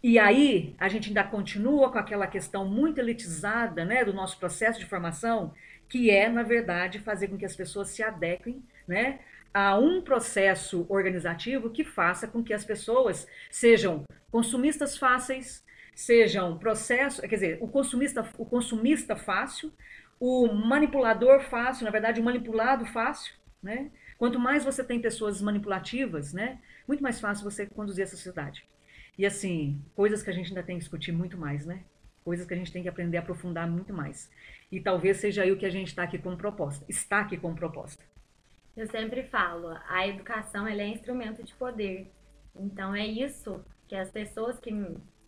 E 0.02 0.18
aí, 0.18 0.76
a 0.78 0.86
gente 0.86 1.08
ainda 1.08 1.24
continua 1.24 1.90
com 1.90 1.96
aquela 1.96 2.26
questão 2.26 2.68
muito 2.68 2.98
elitizada 2.98 3.86
né, 3.86 4.04
do 4.04 4.12
nosso 4.12 4.38
processo 4.38 4.78
de 4.78 4.84
formação, 4.84 5.54
que 5.88 6.10
é, 6.10 6.28
na 6.28 6.42
verdade, 6.42 6.98
fazer 6.98 7.28
com 7.28 7.38
que 7.38 7.46
as 7.46 7.56
pessoas 7.56 7.88
se 7.88 8.02
adequem 8.02 8.62
né, 8.86 9.20
a 9.52 9.78
um 9.78 10.02
processo 10.02 10.84
organizativo 10.90 11.70
que 11.70 11.82
faça 11.82 12.28
com 12.28 12.44
que 12.44 12.52
as 12.52 12.66
pessoas 12.66 13.26
sejam 13.50 14.04
consumistas 14.30 14.98
fáceis, 14.98 15.64
sejam 15.94 16.58
processo, 16.58 17.22
quer 17.22 17.36
dizer, 17.36 17.58
o 17.62 17.68
consumista, 17.68 18.28
o 18.36 18.44
consumista 18.44 19.16
fácil, 19.16 19.72
o 20.20 20.52
manipulador 20.52 21.40
fácil, 21.40 21.86
na 21.86 21.90
verdade, 21.90 22.20
o 22.20 22.24
manipulado 22.24 22.84
fácil, 22.84 23.32
né? 23.62 23.90
Quanto 24.18 24.38
mais 24.38 24.64
você 24.64 24.82
tem 24.84 25.00
pessoas 25.00 25.40
manipulativas, 25.42 26.32
né, 26.32 26.60
muito 26.86 27.02
mais 27.02 27.20
fácil 27.20 27.44
você 27.44 27.66
conduzir 27.66 28.04
essa 28.04 28.16
sociedade. 28.16 28.66
E 29.16 29.24
assim, 29.24 29.80
coisas 29.94 30.22
que 30.22 30.30
a 30.30 30.32
gente 30.32 30.48
ainda 30.48 30.62
tem 30.62 30.76
que 30.76 30.80
discutir 30.80 31.12
muito 31.12 31.38
mais, 31.38 31.64
né? 31.64 31.84
Coisas 32.24 32.46
que 32.46 32.54
a 32.54 32.56
gente 32.56 32.72
tem 32.72 32.82
que 32.82 32.88
aprender 32.88 33.16
a 33.16 33.20
aprofundar 33.20 33.68
muito 33.68 33.92
mais. 33.92 34.30
E 34.72 34.80
talvez 34.80 35.18
seja 35.18 35.42
aí 35.42 35.52
o 35.52 35.58
que 35.58 35.66
a 35.66 35.70
gente 35.70 35.88
está 35.88 36.02
aqui 36.02 36.18
como 36.18 36.36
proposta. 36.36 36.84
Está 36.88 37.20
aqui 37.20 37.36
como 37.36 37.54
proposta. 37.54 38.02
Eu 38.76 38.88
sempre 38.88 39.22
falo, 39.24 39.68
a 39.88 40.06
educação 40.08 40.66
é 40.66 40.86
instrumento 40.88 41.44
de 41.44 41.54
poder. 41.54 42.10
Então 42.56 42.94
é 42.94 43.06
isso 43.06 43.64
que 43.86 43.94
as 43.94 44.10
pessoas 44.10 44.58
que 44.58 44.72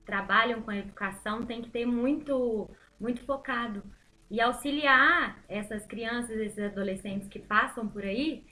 trabalham 0.05 0.63
com 0.63 0.71
a 0.71 0.79
educação 0.79 1.45
têm 1.45 1.63
que 1.63 1.71
ter 1.71 1.87
muito, 1.87 2.69
muito 2.99 3.23
focado 3.25 3.83
e 4.31 4.41
auxiliar 4.41 5.45
essas 5.49 5.87
crianças, 5.87 6.37
esses 6.37 6.59
adolescentes 6.59 7.29
que 7.29 7.39
passam 7.39 7.87
por 7.87 8.03
aí 8.05 8.45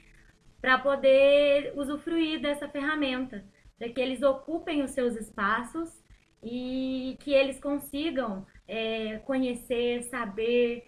para 0.61 0.77
poder 0.77 1.73
usufruir 1.75 2.41
dessa 2.41 2.67
ferramenta, 2.67 3.43
para 3.77 3.89
que 3.89 3.99
eles 3.99 4.21
ocupem 4.21 4.83
os 4.83 4.91
seus 4.91 5.15
espaços 5.15 6.01
e 6.43 7.17
que 7.19 7.33
eles 7.33 7.59
consigam 7.59 8.45
é, 8.67 9.17
conhecer, 9.19 10.03
saber 10.03 10.87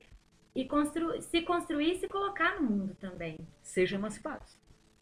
e 0.55 0.65
constru 0.65 1.21
se 1.21 1.41
construir 1.41 1.93
e 1.93 1.99
se 1.99 2.07
colocar 2.07 2.59
no 2.59 2.69
mundo 2.69 2.95
também. 2.95 3.37
Sejam 3.61 3.99
emancipados. 3.99 4.57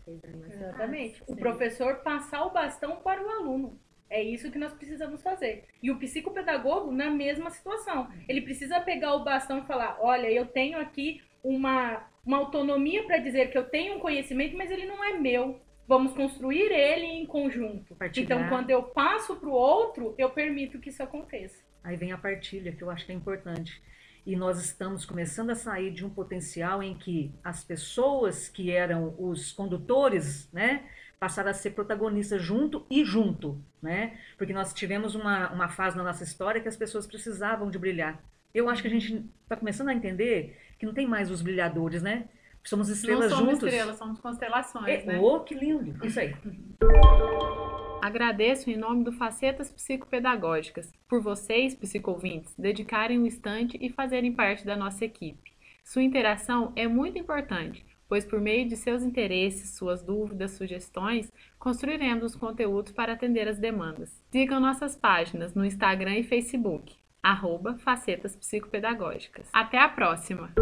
Exatamente. 0.08 1.24
O 1.28 1.36
professor 1.36 1.98
passar 1.98 2.46
o 2.46 2.52
bastão 2.52 2.98
para 2.98 3.26
o 3.26 3.30
aluno. 3.30 3.80
É 4.10 4.22
isso 4.22 4.52
que 4.52 4.60
nós 4.60 4.74
precisamos 4.74 5.22
fazer. 5.24 5.66
E 5.82 5.90
o 5.90 5.98
psicopedagogo, 5.98 6.92
na 6.92 7.10
mesma 7.10 7.50
situação. 7.50 8.08
Ele 8.28 8.42
precisa 8.42 8.80
pegar 8.80 9.16
o 9.16 9.24
bastão 9.24 9.60
e 9.60 9.66
falar: 9.66 9.98
olha, 10.00 10.32
eu 10.32 10.46
tenho 10.46 10.78
aqui 10.78 11.22
uma 11.48 12.08
uma 12.26 12.38
autonomia 12.38 13.04
para 13.04 13.20
dizer 13.20 13.52
que 13.52 13.58
eu 13.58 13.64
tenho 13.64 13.98
um 13.98 14.00
conhecimento, 14.00 14.58
mas 14.58 14.72
ele 14.72 14.86
não 14.88 15.04
é 15.04 15.14
meu. 15.14 15.62
Vamos 15.88 16.14
construir 16.14 16.72
ele 16.72 17.06
em 17.06 17.26
conjunto. 17.26 17.94
Partilhar. 17.94 18.26
Então, 18.26 18.50
quando 18.50 18.72
eu 18.72 18.82
passo 18.82 19.36
para 19.36 19.48
o 19.48 19.52
outro, 19.52 20.16
eu 20.18 20.32
permito 20.32 20.80
que 20.80 20.90
isso 20.90 21.04
aconteça. 21.04 21.64
Aí 21.84 21.96
vem 21.96 22.12
a 22.12 22.18
partilha, 22.18 22.72
que 22.72 22.82
eu 22.82 22.90
acho 22.90 23.06
que 23.06 23.12
é 23.12 23.16
importante. 23.16 23.80
e 24.26 24.36
nós 24.36 24.60
estamos 24.60 25.06
começando 25.06 25.52
a 25.52 25.56
sair 25.56 25.92
de 25.92 26.04
um 26.04 26.10
potencial 26.10 26.82
em 26.82 26.96
que 26.96 27.32
as 27.44 27.64
pessoas 27.64 28.50
que 28.50 28.72
eram 28.72 29.14
os 29.20 29.52
condutores, 29.52 30.52
né, 30.52 30.84
passaram 31.20 31.52
a 31.52 31.54
ser 31.54 31.72
protagonistas 31.72 32.42
junto 32.42 32.86
e 32.90 33.06
junto, 33.06 33.62
né? 33.82 34.18
Porque 34.38 34.52
nós 34.52 34.74
tivemos 34.74 35.14
uma, 35.14 35.52
uma 35.54 35.70
fase 35.70 35.96
na 35.96 36.04
nossa 36.04 36.24
história 36.24 36.60
que 36.60 36.68
as 36.68 36.76
pessoas 36.76 37.06
precisavam 37.06 37.70
de 37.70 37.78
brilhar. 37.78 38.20
Eu 38.54 38.68
acho 38.68 38.82
que 38.82 38.88
a 38.88 38.92
gente 38.92 39.26
está 39.44 39.56
começando 39.56 39.90
a 39.90 39.94
entender 39.94 40.58
que 40.78 40.86
não 40.86 40.94
tem 40.94 41.08
mais 41.08 41.30
os 41.32 41.42
brilhadores, 41.42 42.02
né? 42.02 42.26
Somos 42.64 42.90
estrelas 42.90 43.30
Não 43.30 43.38
somos 43.38 43.54
juntos. 43.54 43.68
estrelas, 43.68 43.98
somos 43.98 44.20
constelações, 44.20 44.88
É, 44.88 45.06
né? 45.06 45.20
Oh, 45.20 45.40
que 45.42 45.54
lindo! 45.54 46.04
Isso 46.06 46.20
aí. 46.20 46.34
Agradeço 48.02 48.70
em 48.70 48.78
nome 48.78 49.04
do 49.04 49.12
Facetas 49.12 49.72
Psicopedagógicas 49.72 50.92
por 51.08 51.22
vocês, 51.22 51.74
psicovintes, 51.76 52.54
dedicarem 52.58 53.20
um 53.20 53.26
instante 53.26 53.78
e 53.82 53.90
fazerem 53.90 54.32
parte 54.34 54.66
da 54.66 54.76
nossa 54.76 55.04
equipe. 55.06 55.54
Sua 55.84 56.04
interação 56.04 56.72
é 56.76 56.88
muito 56.88 57.18
importante, 57.18 57.86
pois 58.08 58.24
por 58.26 58.40
meio 58.40 58.68
de 58.68 58.76
seus 58.76 59.02
interesses, 59.04 59.72
suas 59.76 60.04
dúvidas, 60.04 60.52
sugestões, 60.52 61.32
construiremos 61.58 62.24
os 62.24 62.36
conteúdos 62.36 62.92
para 62.92 63.14
atender 63.14 63.48
as 63.48 63.58
demandas. 63.60 64.24
Sigam 64.32 64.60
nossas 64.60 64.96
páginas 64.96 65.54
no 65.56 65.66
Instagram 65.66 66.16
e 66.18 66.24
Facebook, 66.24 66.96
arroba 67.26 67.76
Facetas 67.80 68.36
Psicopedagógicas. 68.36 69.50
Até 69.52 69.80
a 69.80 69.90
próxima! 69.90 70.54